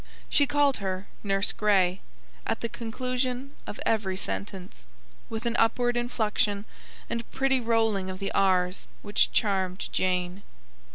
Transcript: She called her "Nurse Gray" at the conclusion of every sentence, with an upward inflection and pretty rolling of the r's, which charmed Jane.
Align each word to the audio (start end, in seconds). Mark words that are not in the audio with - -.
She 0.29 0.47
called 0.47 0.77
her 0.77 1.05
"Nurse 1.21 1.51
Gray" 1.51 2.01
at 2.47 2.61
the 2.61 2.69
conclusion 2.69 3.53
of 3.67 3.79
every 3.85 4.17
sentence, 4.17 4.87
with 5.29 5.45
an 5.45 5.55
upward 5.59 5.95
inflection 5.95 6.65
and 7.07 7.29
pretty 7.29 7.61
rolling 7.61 8.09
of 8.09 8.17
the 8.17 8.31
r's, 8.31 8.87
which 9.03 9.31
charmed 9.31 9.89
Jane. 9.93 10.41